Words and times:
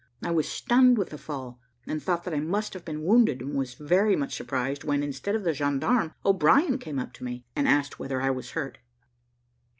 I 0.23 0.31
was 0.31 0.49
stunned 0.49 0.97
with 0.97 1.11
the 1.11 1.17
fall, 1.19 1.59
and 1.85 2.01
thought 2.01 2.23
that 2.23 2.33
I 2.33 2.39
must 2.39 2.73
have 2.73 2.83
been 2.83 3.03
wounded; 3.03 3.39
and 3.39 3.53
was 3.53 3.75
very 3.75 4.15
much 4.15 4.33
surprised, 4.35 4.83
when, 4.83 5.03
instead 5.03 5.35
of 5.35 5.43
the 5.43 5.53
gendarme, 5.53 6.15
O'Brien 6.25 6.79
came 6.79 6.97
up 6.97 7.13
to 7.13 7.23
me, 7.23 7.45
and 7.55 7.67
asked 7.67 7.99
whether 7.99 8.19
I 8.19 8.31
was 8.31 8.49
hurt. 8.57 8.79